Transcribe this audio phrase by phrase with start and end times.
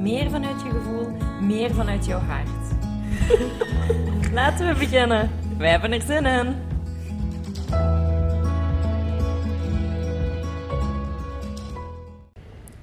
[0.00, 1.08] meer vanuit je gevoel,
[1.40, 2.48] meer vanuit jouw hart.
[4.32, 5.30] Laten we beginnen.
[5.58, 6.54] Wij hebben er zin in.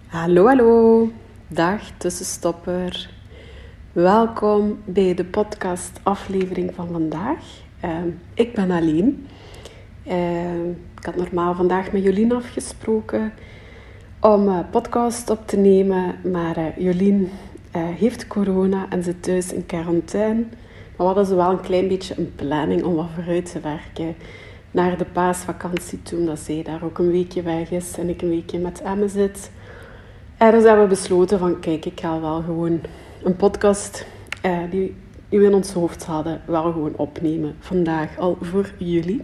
[0.08, 1.10] Hallo, hallo.
[1.48, 3.10] Dag tussenstopper.
[3.92, 7.44] Welkom bij de podcast aflevering van vandaag.
[7.80, 9.14] Ehm, ik ben Aline.
[10.06, 13.34] Ehm, ik had normaal vandaag met Jolien afgesproken
[14.20, 17.30] om een podcast op te nemen, maar eh, Jolien
[17.72, 20.40] eh, heeft corona en zit thuis in quarantaine.
[20.42, 24.16] Maar we hadden zo wel een klein beetje een planning om wat vooruit te werken
[24.72, 28.30] naar de paasvakantie toe, omdat zij daar ook een weekje weg is en ik een
[28.30, 29.52] weekje met Emme zit.
[30.38, 32.82] En dus hebben we besloten van, kijk, ik ga wel gewoon
[33.24, 34.06] een podcast
[34.42, 34.96] eh, die,
[35.30, 37.56] we in ons hoofd hadden, wel gewoon opnemen.
[37.60, 39.22] Vandaag al voor jullie.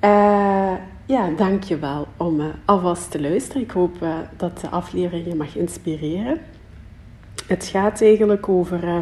[0.00, 0.72] Eh,
[1.06, 3.62] ja, dank je wel om eh, alvast te luisteren.
[3.62, 6.40] Ik hoop eh, dat de aflevering je mag inspireren.
[7.46, 8.98] Het gaat eigenlijk over eh,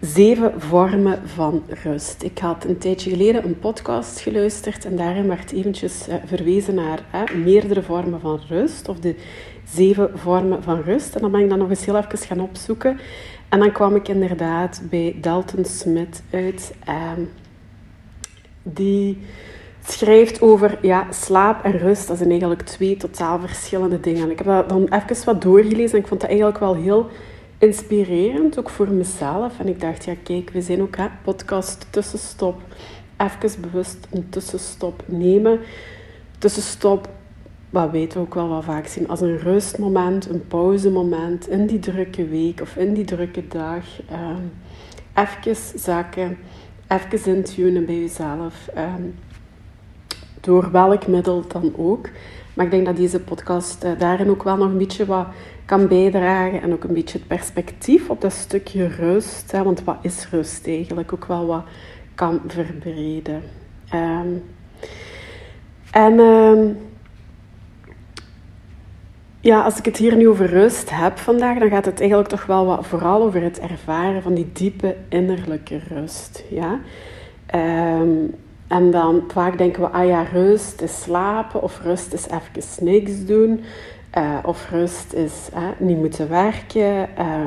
[0.00, 2.22] zeven vormen van rust.
[2.22, 7.02] Ik had een tijdje geleden een podcast geluisterd en daarin werd eventjes verwezen naar
[7.44, 9.14] meerdere vormen van rust, of de
[9.68, 11.14] zeven vormen van rust.
[11.14, 12.98] En dan ben ik dat nog eens heel even gaan opzoeken.
[13.48, 17.20] En dan kwam ik inderdaad bij Dalton Smith uit, ehm,
[18.62, 19.18] die
[19.84, 22.08] schrijft over ja, slaap en rust.
[22.08, 24.30] Dat zijn eigenlijk twee totaal verschillende dingen.
[24.30, 27.10] Ik heb dat dan even wat doorgelezen en ik vond dat eigenlijk wel heel
[27.58, 29.58] inspirerend, ook voor mezelf.
[29.58, 32.60] En ik dacht, ja kijk, we zijn ook hè, podcast tussenstop.
[33.16, 35.60] Even bewust een tussenstop nemen.
[36.38, 37.08] Tussenstop,
[37.70, 41.78] wat weten we ook wel wat vaak zien, als een rustmoment, een pauzemoment in die
[41.78, 43.84] drukke week of in die drukke dag.
[44.10, 44.36] Uh,
[45.14, 46.38] even zakken,
[46.88, 48.68] even intunen bij jezelf.
[48.74, 49.02] Ehm,
[50.42, 52.08] door welk middel dan ook.
[52.54, 55.26] Maar ik denk dat deze podcast uh, daarin ook wel nog een beetje wat
[55.64, 56.62] kan bijdragen.
[56.62, 59.52] En ook een beetje het perspectief op dat stukje rust.
[59.52, 61.12] Want wat is rust eigenlijk?
[61.12, 61.64] Ook wel wat
[62.14, 63.42] kan verbreden.
[63.94, 64.42] Um,
[65.90, 66.78] en um,
[69.40, 72.46] ja, als ik het hier nu over rust heb vandaag, dan gaat het eigenlijk toch
[72.46, 76.44] wel wat vooral over het ervaren van die diepe innerlijke rust.
[76.50, 76.80] Ja?
[78.00, 78.34] Um,
[78.72, 83.24] en dan vaak denken we, ah ja, rust is slapen of rust is even niks
[83.24, 83.60] doen.
[84.18, 87.08] Uh, of rust is niet moeten werken.
[87.18, 87.44] Uh,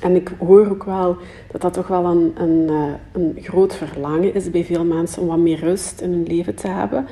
[0.00, 1.16] en ik hoor ook wel
[1.50, 5.28] dat dat toch wel een, een, uh, een groot verlangen is bij veel mensen om
[5.28, 7.06] wat meer rust in hun leven te hebben.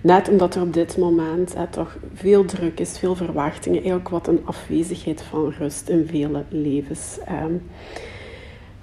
[0.00, 4.42] Net omdat er op dit moment toch veel druk is, veel verwachtingen, eigenlijk wat een
[4.44, 7.18] afwezigheid van rust in vele levens.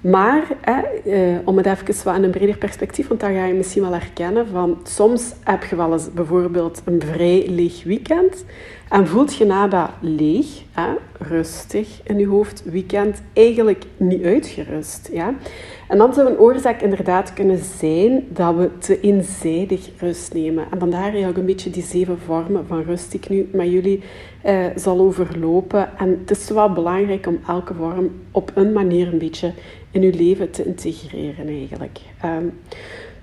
[0.00, 3.54] Maar hè, eh, om het even wat in een breder perspectief, want dan ga je
[3.54, 8.44] misschien wel herkennen van soms heb je wel eens bijvoorbeeld een vrij leeg weekend
[8.88, 10.88] en voelt je na dat leeg, hè,
[11.18, 15.08] rustig in je hoofd, weekend eigenlijk niet uitgerust.
[15.12, 15.34] Ja?
[15.88, 20.64] En dan zou een oorzaak inderdaad kunnen zijn dat we te eenzijdig rust nemen.
[20.70, 24.02] En vandaar eigenlijk een beetje die zeven vormen van rust die ik nu met jullie
[24.42, 25.98] eh, zal overlopen.
[25.98, 29.52] En het is wel belangrijk om elke vorm op een manier een beetje
[29.90, 31.98] in je leven te integreren eigenlijk.
[32.24, 32.52] Um,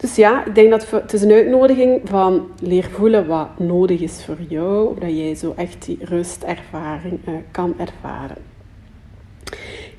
[0.03, 4.25] dus ja, ik denk dat het is een uitnodiging van leer voelen wat nodig is
[4.25, 8.37] voor jou, dat jij zo echt die rustervaring uh, kan ervaren.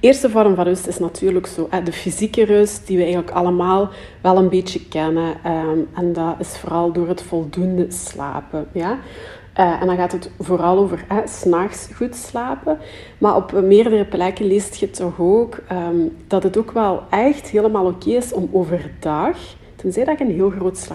[0.00, 4.36] Eerste vorm van rust is natuurlijk zo, de fysieke rust, die we eigenlijk allemaal wel
[4.36, 5.34] een beetje kennen.
[5.46, 8.66] Um, en dat is vooral door het voldoende slapen.
[8.72, 8.98] Ja?
[9.58, 12.78] Uh, en dan gaat het vooral over eh, s'nachts goed slapen.
[13.18, 17.86] Maar op meerdere plekken leest je toch ook um, dat het ook wel echt helemaal
[17.86, 19.36] oké is om overdag,
[19.84, 20.90] tenzij dat je een heel groot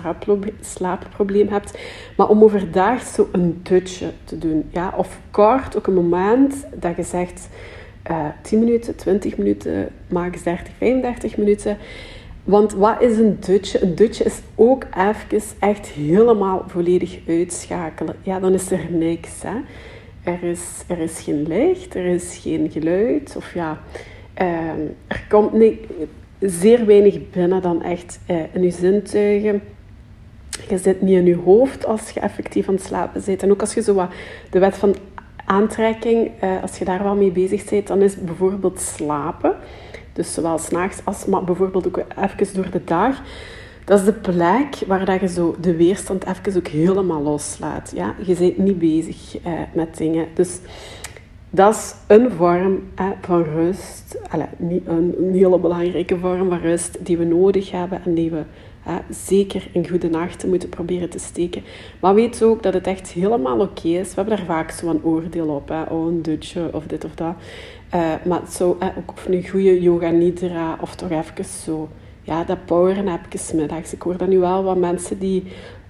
[0.62, 1.78] slaapprobleem, hebt,
[2.18, 4.70] maar om overdag zo een dutje te doen.
[4.72, 4.94] Ja?
[4.98, 7.50] Of kort, ook een moment dat je zegt
[8.12, 11.78] uh, 10 minuten, 20 minuten, max 30, 35 minuten.
[12.44, 13.84] Want wat is een dutje?
[13.84, 18.16] Een dutje is ook even echt helemaal volledig uitschakelen.
[18.22, 19.30] Ja, dan is er niks.
[19.42, 19.56] Hè?
[20.24, 23.34] Er, is, er is geen licht, er is geen geluid.
[23.38, 23.82] Of ja,
[24.42, 24.48] uh,
[25.08, 25.80] er komt niet,
[26.40, 29.62] zeer weinig binnen dan echt uh, in je zintuigen.
[30.70, 33.44] Je zit niet in je hoofd als je effectief aan het slapen bent.
[33.44, 34.10] En ook als je zo wat
[34.52, 34.96] de wet van
[35.46, 39.56] aantrekking, uh, als je daar wel mee bezig bent, dan is bijvoorbeeld slapen.
[40.14, 43.22] Dus zowel s'nachts als maar bijvoorbeeld ook even door de dag.
[43.86, 47.92] Dat is de plek waar dat je zo de weerstand even ook helemaal loslaat.
[47.96, 48.16] Ja?
[48.26, 50.28] Je bent niet bezig uh, met dingen.
[50.34, 50.60] Dus
[51.50, 52.84] dat is een vorm
[53.22, 54.20] van rust.
[54.86, 58.44] Een, hele belangrijke vorm van rust die we nodig hebben en die we
[59.10, 61.64] zeker in goede nachten moeten proberen te steken.
[62.00, 64.10] Maar weet ook dat het echt helemaal oké is.
[64.10, 65.70] We hebben daar vaak zo'n oordeel op.
[65.70, 65.82] Hè.
[65.84, 67.34] Oh, een dutje of dit of dat.
[67.96, 71.90] Uh, maar zo, ook op een goede yoga nidra of toch even zo...
[72.22, 73.94] Ja, dat poweren even middags.
[73.94, 75.44] Ik hoor dan nu wel wat mensen die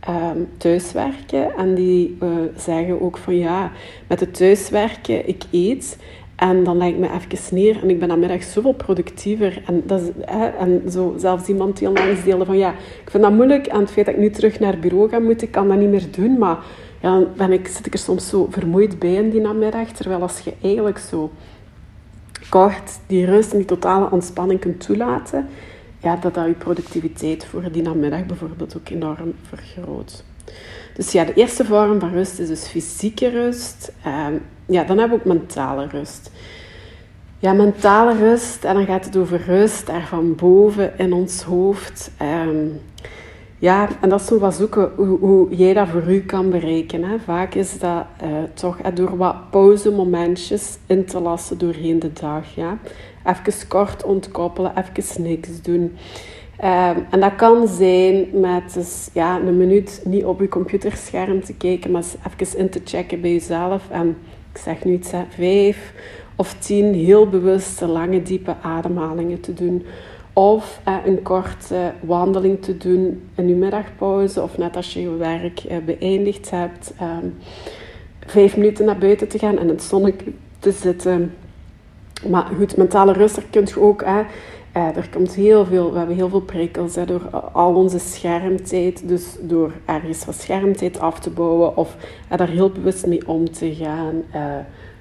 [0.07, 3.71] um, thuiswerken en die uh, zeggen ook van ja,
[4.07, 5.97] met het thuiswerken, ik eet
[6.39, 9.61] en dan leg ik me even neer en ik ben namiddag zoveel productiever.
[9.65, 12.69] En, dat is, hè, en zo, zelfs iemand die onlangs deelde van ja,
[13.03, 13.67] ik vind dat moeilijk.
[13.67, 15.77] En het feit dat ik nu terug naar het bureau ga moeten, ik kan dat
[15.77, 16.37] niet meer doen.
[16.37, 16.57] Maar
[17.01, 19.87] ja, dan ben ik, zit ik er soms zo vermoeid bij in die namiddag.
[19.87, 21.31] Terwijl als je eigenlijk zo
[22.49, 25.47] kort die rust en die totale ontspanning kunt toelaten,
[25.99, 30.23] ja, dat dat je productiviteit voor die namiddag bijvoorbeeld ook enorm vergroot.
[30.93, 33.91] Dus ja, de eerste vorm van rust is dus fysieke rust.
[34.03, 34.33] Ehm,
[34.65, 36.31] ja, dan hebben we ook mentale rust.
[37.39, 42.11] Ja, mentale rust, en dan gaat het over rust daar van boven in ons hoofd.
[42.17, 42.65] Ehm,
[43.59, 47.03] ja, en dat is zo wat zoeken hoe, hoe jij dat voor u kan bereiken.
[47.03, 47.19] Hè.
[47.19, 52.55] Vaak is dat uh, toch door wat pauzemomentjes in te lassen doorheen de dag.
[52.55, 52.77] Ja.
[53.25, 55.81] Even kort ontkoppelen, even niks doen.
[56.63, 61.53] Um, en dat kan zijn met dus, ja, een minuut niet op je computerscherm te
[61.53, 63.89] kijken, maar even in te checken bij jezelf.
[63.89, 64.17] En
[64.53, 65.93] ik zeg nu iets, hè, vijf
[66.35, 69.85] of tien heel bewuste, lange, diepe ademhalingen te doen.
[70.33, 75.15] Of eh, een korte wandeling te doen in je middagpauze of net als je je
[75.15, 76.93] werk eh, beëindigd hebt.
[77.01, 77.35] Um,
[78.25, 81.33] vijf minuten naar buiten te gaan en in het zonnetje te zitten.
[82.29, 84.01] Maar goed, mentale rust, daar je ook...
[84.01, 84.17] Uh,
[84.73, 89.07] er komt heel veel, we hebben heel veel prikkels door al onze schermtijd.
[89.07, 91.95] Dus door ergens wat schermtijd af te bouwen of
[92.37, 94.23] daar heel bewust mee om te gaan.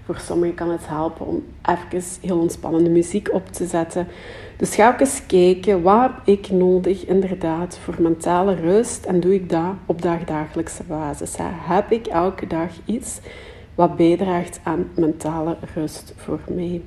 [0.09, 4.07] Voor sommigen kan het helpen om even heel ontspannende muziek op te zetten.
[4.57, 9.05] Dus ga ook eens kijken, wat heb ik nodig inderdaad voor mentale rust?
[9.05, 11.35] En doe ik dat op dagdagelijkse basis?
[11.41, 13.21] Heb ik elke dag iets
[13.75, 16.83] wat bijdraagt aan mentale rust voor mij?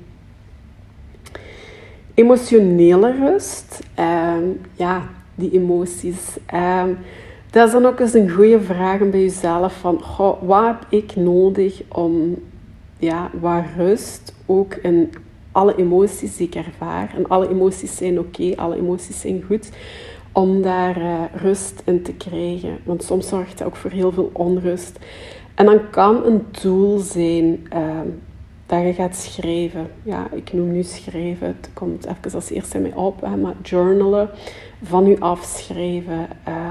[2.14, 6.36] Emotionele rust, ehm, ja, die emoties.
[6.46, 6.88] Ehm,
[7.50, 11.16] dat is dan ook eens een goede vraag bij jezelf van, goh, wat heb ik
[11.16, 12.36] nodig om
[13.02, 15.12] ja, wat rust ook in
[15.52, 17.14] alle emoties die ik ervaar.
[17.16, 19.70] En alle emoties zijn oké, alle emoties zijn goed.
[20.32, 22.78] Om daar uh, rust in te krijgen.
[22.84, 24.98] Want soms zorgt dat ook voor heel veel onrust.
[25.54, 28.00] En dan kan een tool zijn uh,
[28.66, 29.90] dat je gaat schrijven.
[30.02, 31.46] Ja, ik noem nu schrijven.
[31.46, 33.20] Het komt even als eerste in mij op.
[33.20, 34.30] Maar journalen,
[34.82, 36.28] van u afschrijven.
[36.48, 36.70] Uh,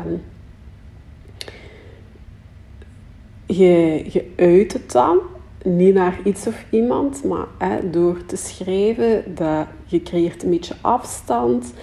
[3.45, 5.19] je, je uit het dan
[5.63, 7.47] niet naar iets of iemand, maar
[7.91, 11.73] door te schrijven, dat je creëert een beetje afstand.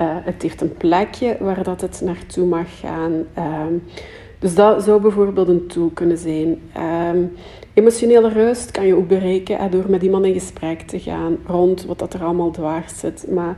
[0.00, 3.12] Uh, het heeft een plekje waar dat het naartoe mag gaan.
[3.38, 3.82] Um,
[4.38, 6.60] dus dat zou bijvoorbeeld een tool kunnen zijn.
[7.14, 7.32] Um,
[7.74, 11.98] emotionele rust kan je ook bereiken door met iemand in gesprek te gaan rond wat
[11.98, 13.26] dat er allemaal dwars zit.
[13.30, 13.56] Maar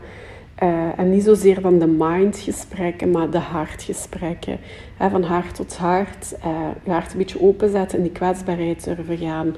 [0.62, 4.58] uh, en niet zozeer van de mindgesprekken, maar de hartgesprekken.
[5.10, 6.34] Van hart tot hart.
[6.44, 9.56] Uh, je hart een beetje openzetten en die kwetsbaarheid durven gaan.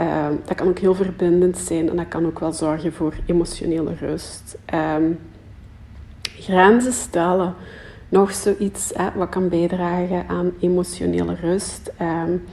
[0.00, 3.94] Uh, dat kan ook heel verbindend zijn en dat kan ook wel zorgen voor emotionele
[4.00, 4.58] rust.
[4.96, 5.18] Um,
[6.22, 7.54] grenzen stellen.
[8.08, 11.92] Nog zoiets wat kan bijdragen aan emotionele rust.
[12.00, 12.44] Um,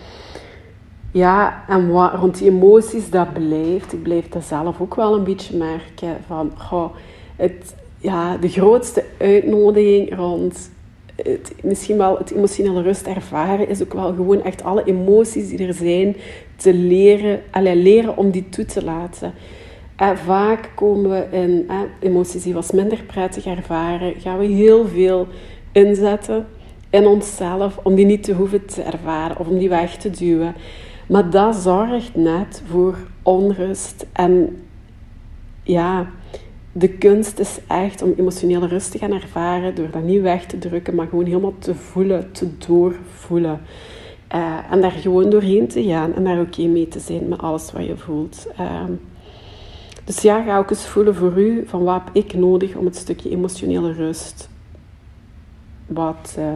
[1.12, 3.94] ja, en wat, rond die emoties, dat blijft.
[3.94, 6.18] Ik blijf dat zelf ook wel een beetje merken.
[6.28, 6.96] Van, goh,
[7.36, 10.70] het, ja, de grootste uitnodiging rond
[11.64, 15.74] misschien wel het emotionele rust ervaren, is ook wel gewoon echt alle emoties die er
[15.74, 16.16] zijn
[16.56, 19.34] te leren, allee, leren om die toe te laten.
[19.96, 25.28] En vaak komen we in emoties die wat minder prettig ervaren, gaan we heel veel
[25.72, 26.48] inzetten
[26.90, 30.56] in onszelf om die niet te hoeven te ervaren of om die weg te duwen.
[31.08, 34.62] Maar dat zorgt net voor onrust en
[35.64, 36.12] ja,
[36.72, 40.58] de kunst is echt om emotionele rust te gaan ervaren door dat niet weg te
[40.58, 43.62] drukken, maar gewoon helemaal te voelen, te doorvoelen.
[44.36, 47.72] Uh, en daar gewoon doorheen te gaan en daar oké mee te zijn met alles
[47.72, 48.48] wat je voelt.
[48.60, 48.84] Uh,
[50.04, 52.96] dus ja, ga ook eens voelen voor u van wat heb ik nodig om het
[52.96, 54.50] stukje emotionele rust
[55.88, 56.54] wat uh,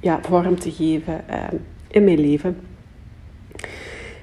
[0.00, 1.24] ja, vorm te geven
[1.88, 2.56] in mijn leven.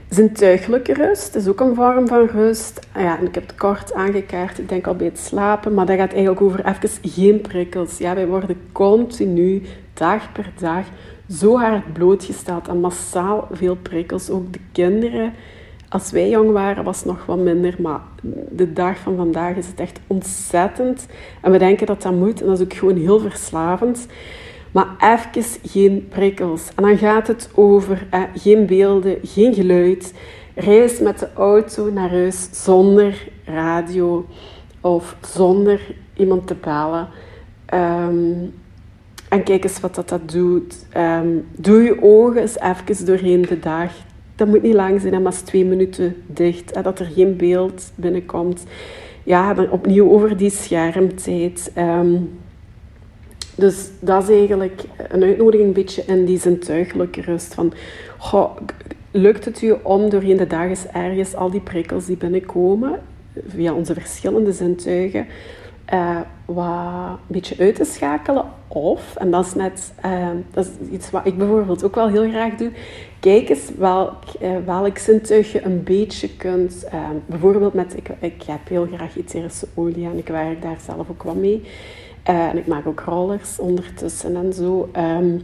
[0.09, 2.87] Zintuigelijke rust is ook een vorm van rust.
[2.91, 5.85] Ah ja, en ik heb het kort aangekaart, ik denk al bij het slapen, maar
[5.85, 7.97] dat gaat eigenlijk over even geen prikkels.
[7.97, 9.61] Ja, wij worden continu,
[9.93, 10.85] dag per dag,
[11.29, 14.29] zo hard blootgesteld aan massaal veel prikkels.
[14.29, 15.33] Ook de kinderen,
[15.89, 18.01] als wij jong waren, was het nog wat minder, maar
[18.49, 21.07] de dag van vandaag is het echt ontzettend.
[21.41, 24.07] En we denken dat dat moet, en dat is ook gewoon heel verslavend.
[24.77, 26.69] Maar even geen prikkels.
[26.75, 30.13] En dan gaat het over eh, geen beelden, geen geluid.
[30.55, 34.25] Reis met de auto naar huis zonder radio
[34.81, 35.81] of zonder
[36.13, 37.07] iemand te bellen.
[37.65, 38.33] Ehm,
[39.29, 40.85] en kijk eens wat dat, dat doet.
[40.91, 43.91] Ehm, doe je ogen eens even doorheen de dag.
[44.35, 46.75] Dat moet niet lang zijn, maar eens twee minuten dicht.
[46.75, 48.63] Hè, dat er geen beeld binnenkomt.
[49.23, 51.71] Ja, dan opnieuw over die schermtijd.
[51.77, 52.29] Um,
[53.57, 57.53] dus dat is eigenlijk een uitnodiging een beetje in die zintuigelijke rust.
[57.53, 57.73] Van,
[59.11, 62.99] lukt het u om doorheen de dag eens ergens al die prikkels die binnenkomen,
[63.47, 65.27] via onze verschillende zintuigen,
[65.93, 68.45] uh, wat een beetje uit te schakelen?
[68.67, 72.29] Of, en dat is net uh, dat is iets wat ik bijvoorbeeld ook wel heel
[72.29, 72.71] graag doe,
[73.19, 76.87] kijk eens welk, uh, welk zintuig je een beetje kunt,
[77.25, 81.23] bijvoorbeeld met, ik, ik heb heel graag etherische olie en ik werk daar zelf ook
[81.23, 81.63] wat mee.
[82.29, 84.89] Uh, en ik maak ook rollers ondertussen en zo.
[84.97, 85.43] Um,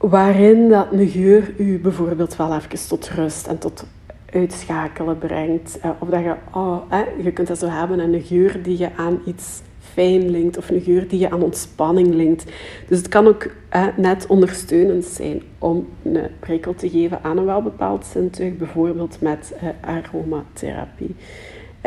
[0.00, 3.84] waarin dat een geur u bijvoorbeeld wel even tot rust en tot
[4.32, 5.78] uitschakelen brengt.
[5.84, 8.78] Uh, of dat je, oh, eh, je kunt dat zo hebben, en een geur die
[8.78, 9.60] je aan iets
[9.92, 12.44] fijn linkt, of een geur die je aan ontspanning linkt.
[12.88, 17.44] Dus het kan ook eh, net ondersteunend zijn om een prikkel te geven aan een
[17.44, 21.16] wel bepaald zintuig, bijvoorbeeld met aromatherapie.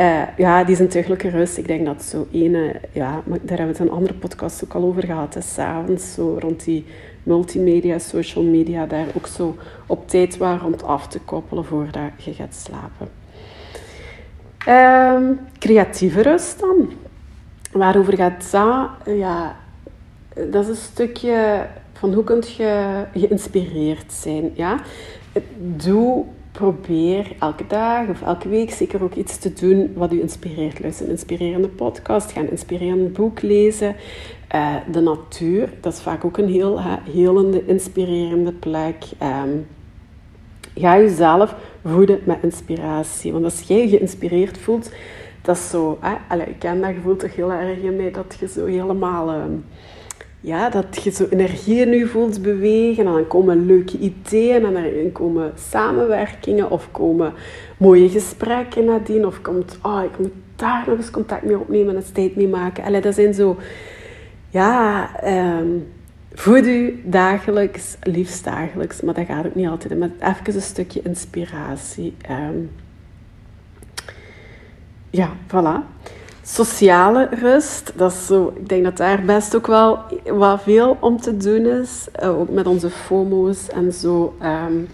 [0.00, 3.82] Uh, ja, die zintuigelijke rust, ik denk dat zo ene, ja, maar daar hebben we
[3.82, 6.84] het een andere podcast ook al over gehad, s'avonds zo rond die
[7.22, 12.32] multimedia, social media, daar ook zo op tijd waar rond af te koppelen voordat je
[12.32, 13.08] gaat slapen.
[14.68, 16.92] Um, creatieve rust dan.
[17.72, 18.88] Waarover gaat dat?
[19.16, 19.56] Ja,
[20.34, 24.50] dat is een stukje van hoe kun je geïnspireerd zijn.
[24.54, 24.80] Ja?
[25.58, 30.80] Doe probeer elke dag of elke week zeker ook iets te doen wat u inspireert.
[30.80, 33.96] Luister een inspirerende podcast, ga een inspirerend boek lezen.
[34.54, 36.80] Uh, de natuur, dat is vaak ook een heel
[37.10, 39.04] helende, inspirerende plek.
[39.22, 39.66] Um,
[40.74, 43.32] ga jezelf voeden met inspiratie.
[43.32, 44.92] Want als jij je geïnspireerd voelt,
[45.42, 45.98] dat is zo...
[46.28, 49.34] Allez, ik ken dat gevoel toch heel erg in mij, dat je zo helemaal...
[49.34, 49.64] Um,
[50.44, 53.06] ja, dat je zo energie in je voelt bewegen.
[53.06, 57.32] En dan komen leuke ideeën en dan komen samenwerkingen of komen
[57.78, 59.26] mooie gesprekken nadien.
[59.26, 62.48] Of komt, oh, ik moet daar nog eens contact mee opnemen en een tijd mee
[62.48, 62.84] maken.
[62.84, 63.56] Allee, dat zijn zo,
[64.48, 65.10] ja,
[65.58, 65.86] um,
[66.32, 69.00] voed u dagelijks, liefst dagelijks.
[69.00, 69.98] Maar dat gaat ook niet altijd.
[69.98, 72.14] Met even een stukje inspiratie.
[72.30, 72.70] Um,
[75.10, 75.84] ja, voilà.
[76.46, 81.20] Sociale rust, dat is zo, ik denk dat daar best ook wel wat veel om
[81.20, 82.06] te doen is.
[82.22, 84.34] Uh, ook met onze FOMO's en zo.
[84.42, 84.88] Um,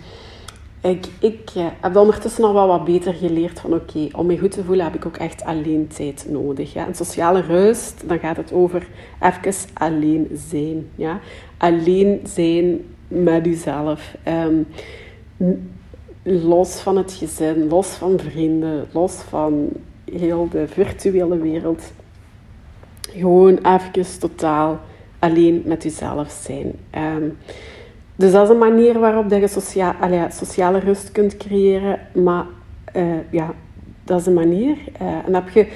[0.81, 4.51] ik, ik uh, heb ondertussen al wel wat beter geleerd van oké, om me goed
[4.51, 6.73] te voelen heb ik ook echt alleen tijd nodig.
[6.73, 6.87] Ja?
[6.87, 8.87] En sociale rust, dan gaat het over
[9.21, 10.87] even alleen zijn.
[10.95, 11.21] Ja?
[11.57, 14.15] Alleen zijn met jezelf.
[14.29, 14.67] Um,
[16.23, 19.69] los van het gezin, los van vrienden, los van
[20.05, 21.93] heel de virtuele wereld.
[23.01, 24.81] Gewoon even totaal
[25.19, 26.73] alleen met jezelf zijn.
[27.17, 27.37] Um,
[28.17, 31.99] dus dat is een manier waarop dat je socia allee, sociale rust kunt creëren.
[32.15, 32.47] Maar
[32.97, 33.55] uh, ja,
[34.05, 34.77] dat is een manier.
[35.03, 35.67] Uh, en heb je,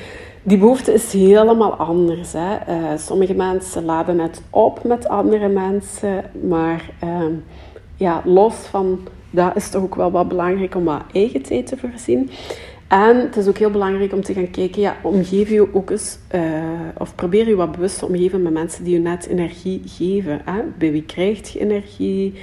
[0.43, 2.33] die behoefte is helemaal anders.
[2.33, 2.57] Hè.
[2.69, 6.25] Uh, sommige mensen laden het op met andere mensen.
[6.49, 7.33] Maar ehm,
[7.97, 8.99] ja, los van
[9.31, 12.31] dat is toch ook wel wat belangrijk om wat eigen tijd te voorzien.
[12.95, 16.19] En het is ook heel belangrijk om te gaan kijken, ja, omgeef je ook eens,
[16.35, 16.43] uh,
[16.99, 20.41] of probeer je wat bewust te omgeven met mensen die je net energie geven.
[20.45, 20.61] Hè?
[20.79, 22.35] Bij wie krijgt je energie?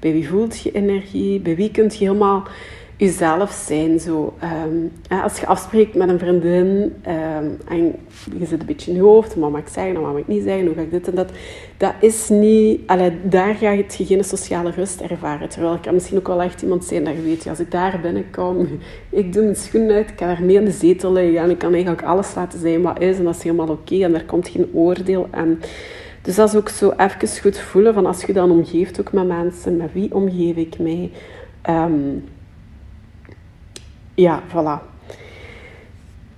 [0.00, 1.40] Bij wie voelt je energie?
[1.40, 2.48] Bij wie kunt je helemaal
[3.00, 4.00] jezelf zijn.
[4.00, 4.34] Zo.
[4.66, 4.92] Um,
[5.22, 6.66] als je afspreekt met een vriendin
[7.06, 7.94] um, en
[8.38, 10.42] je zit een beetje in je hoofd, wat mag ik zeggen, wat mag ik niet
[10.42, 11.30] zeggen, hoe ga ik dit en dat.
[11.76, 15.48] Dat is niet, allee, daar ga je geen sociale rust ervaren.
[15.48, 18.00] Terwijl ik kan misschien ook wel echt iemand zijn dat je weet, als ik daar
[18.02, 18.68] binnenkom,
[19.10, 21.58] ik doe mijn schoenen uit, ik kan daar mee in de zetel liggen en ik
[21.58, 24.48] kan eigenlijk alles laten zijn wat is en dat is helemaal oké en daar komt
[24.48, 25.58] geen oordeel aan.
[26.22, 29.26] Dus dat is ook zo even goed voelen van als je dan omgeeft ook met
[29.26, 31.10] mensen, met wie omgeef ik mij.
[31.68, 32.24] Um,
[34.20, 34.82] ja, voilà.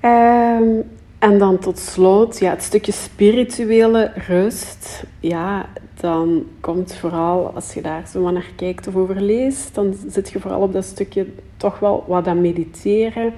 [0.05, 0.85] Um,
[1.23, 5.05] En dan tot slot, ja, het stukje spirituele rust.
[5.21, 5.69] Ja,
[6.01, 10.41] dan komt vooral, als je daar zo naar kijkt of over leest, dan zit je
[10.41, 13.33] vooral op dat stukje toch wel wat aan mediteren.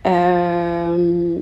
[0.00, 1.34] Ehm,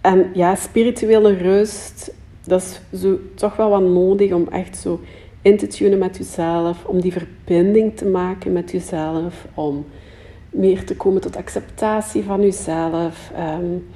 [0.00, 2.12] en ja, spirituele rust,
[2.44, 5.00] dat is zo, toch wel wat nodig om echt zo
[5.42, 9.84] in te tunen met jezelf, om die verbinding te maken met jezelf, om
[10.50, 13.32] meer te komen tot acceptatie van jezelf.
[13.38, 13.86] Um,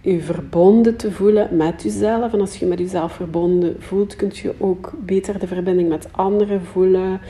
[0.00, 2.32] je verbonden te voelen met jezelf.
[2.32, 6.62] En als je met jezelf verbonden voelt, kun je ook beter de verbinding met anderen
[6.64, 7.20] voelen.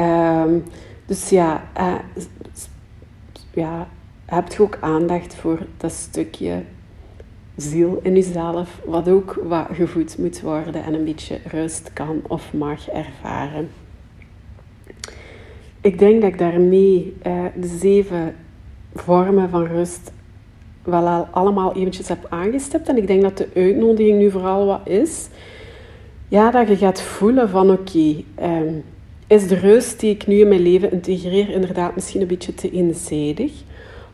[0.00, 0.62] Um,
[1.06, 1.94] dus ja, uh,
[3.54, 3.88] ja,
[4.24, 6.62] heb je ook aandacht voor dat stukje
[7.56, 12.52] ziel in jezelf, wat ook wat gevoed moet worden en een beetje rust kan of
[12.52, 13.70] mag ervaren.
[15.84, 18.34] Ik denk dat ik daarmee uh, de zeven
[18.94, 20.12] vormen van rust
[20.82, 22.88] wel al allemaal eventjes heb aangestipt.
[22.88, 25.28] En ik denk dat de uitnodiging nu vooral wat is,
[26.28, 28.74] ja, dat je gaat voelen van oké, ehm,
[29.26, 32.70] is de rust die ik nu in mijn leven integreer inderdaad misschien een beetje te
[32.70, 33.52] eenzijdig?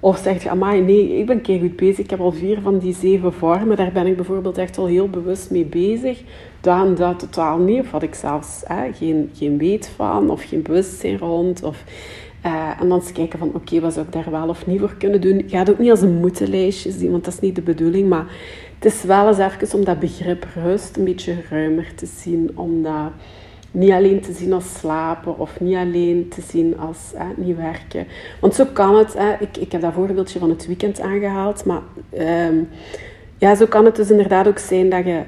[0.01, 1.99] Of zeg je, amai, nee, ik ben goed bezig.
[1.99, 3.77] Ik heb al vier van die zeven vormen.
[3.77, 6.23] Daar ben ik bijvoorbeeld echt al heel bewust mee bezig.
[6.61, 7.81] Dan dat totaal niet.
[7.81, 10.31] Of had ik zelfs hè, geen, geen weet van.
[10.31, 11.63] Of geen bewustzijn rond.
[11.63, 11.85] Of
[12.47, 14.95] uh, en dan eens kijken van, oké, wat zou ik daar wel of niet voor
[14.99, 15.39] kunnen doen?
[15.39, 18.09] Ik ga het ook niet als een moetenlijstje zien, want dat is niet de bedoeling.
[18.09, 18.27] Maar
[18.75, 22.51] het is wel eens even om dat begrip rust een beetje ruimer te zien.
[22.55, 23.11] Om dat
[23.71, 26.99] niet alleen te zien als slapen of niet alleen te zien als
[27.37, 28.07] niet werken.
[28.41, 29.17] Want zo kan het.
[29.41, 31.65] Ik, ik heb dat voorbeeldje van het weekend aangehaald.
[31.65, 31.83] Maar
[32.49, 32.69] um,
[33.39, 35.23] ja, zo kan het dus inderdaad ook zijn dat je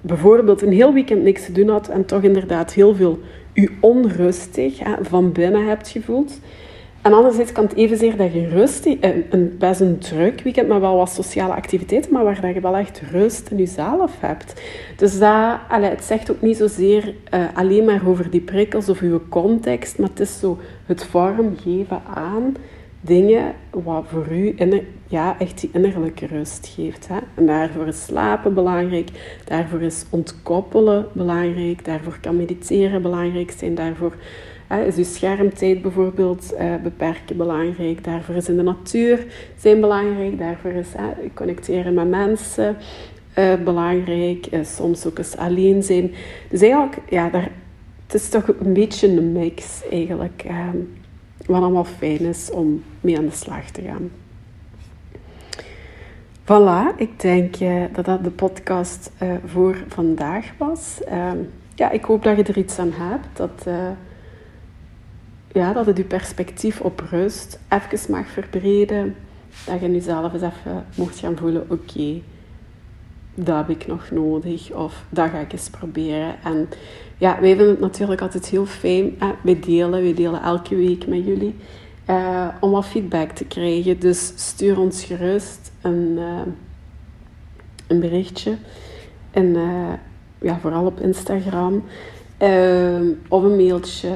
[0.00, 3.18] bijvoorbeeld een heel weekend niks te doen had en toch inderdaad heel veel
[3.52, 6.40] je onrustig hè, van binnen hebt gevoeld.
[7.02, 10.80] En anderzijds kan het evenzeer dat je rustig, een, een, best een druk weekend, maar
[10.80, 14.60] wel wat sociale activiteiten, maar waar dat je wel echt rust in jezelf hebt.
[14.96, 19.00] Dus dat, allez, het zegt ook niet zozeer uh, alleen maar over die prikkels of
[19.00, 22.56] je context, maar het is zo het vormgeven aan
[23.00, 24.54] dingen wat voor u
[25.12, 27.08] ja, echt die innerlijke rust geeft.
[27.08, 27.18] Hè?
[27.34, 29.08] En daarvoor is slapen belangrijk,
[29.44, 34.14] daarvoor is ontkoppelen belangrijk, daarvoor kan mediteren belangrijk zijn, daarvoor
[34.66, 40.38] hè, is uw schermtijd bijvoorbeeld uh, beperken belangrijk, daarvoor is in de natuur zijn belangrijk,
[40.38, 42.76] daarvoor is hè, connecteren met mensen
[43.38, 46.10] uh, belangrijk, uh, soms ook eens alleen zijn.
[46.48, 47.50] Dus eigenlijk, ja, daar,
[48.06, 50.42] het is toch een beetje een mix eigenlijk.
[50.46, 50.76] Ehm,
[51.46, 54.10] wat allemaal fijn is om mee aan de slag te gaan.
[56.44, 61.00] Voilà, ik denk uh, dat dat de podcast uh, voor vandaag was.
[61.08, 61.32] Uh,
[61.74, 63.26] ja, ik hoop dat je er iets aan hebt.
[63.32, 63.90] Dat, eh,
[65.52, 69.16] ja, dat het je perspectief op rust even mag verbreden.
[69.66, 72.20] Dat je jezelf eens even mocht gaan voelen, oké,
[73.34, 74.72] dat heb ik nog nodig.
[74.72, 76.34] Of dat ga ik eens proberen.
[76.44, 76.68] En
[77.18, 79.14] ja, wij vinden het natuurlijk altijd heel fijn.
[79.18, 81.54] Eh, wij delen, wij delen elke week met jullie.
[82.10, 83.98] Uh, om wat feedback te krijgen.
[83.98, 86.40] Dus stuur ons gerust een, uh,
[87.86, 88.56] een berichtje.
[89.30, 89.92] En uh,
[90.38, 91.84] ja, vooral op Instagram.
[93.28, 94.10] of een mailtje.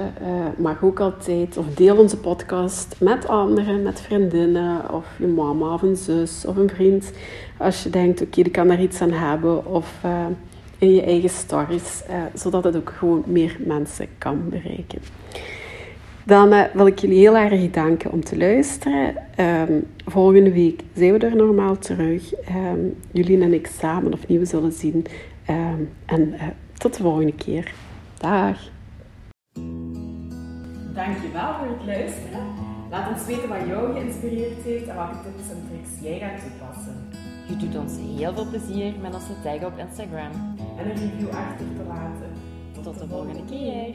[0.57, 1.57] mag ook altijd.
[1.57, 4.93] Of deel onze podcast met anderen, met vriendinnen.
[4.93, 7.13] Of je mama of een zus of een vriend.
[7.57, 9.67] Als je denkt, oké, okay, kan daar iets aan hebben.
[9.67, 10.01] Of
[10.79, 12.03] in je eigen stories,
[12.35, 15.01] zodat het ook gewoon meer mensen kan bereiken.
[16.27, 19.15] Dan uh, wil ik jullie heel erg danken om te luisteren.
[19.41, 22.33] Um, volgende week zijn we er normaal terug.
[22.49, 25.07] Um, jullie en ik samen opnieuw zullen zien.
[25.51, 26.43] Um, en uh,
[26.79, 27.73] tot de volgende keer.
[28.19, 28.71] Dag.
[30.95, 32.47] Dankjewel voor het luisteren.
[32.91, 36.97] Laat ons weten wat jou geïnspireerd heeft en welke tips en tricks jij gaat toepassen.
[37.49, 40.33] Je doet ons heel veel plezier met ons te taggen op Instagram.
[40.79, 42.31] En een review achter te laten.
[42.83, 43.95] Tot de volgende keer.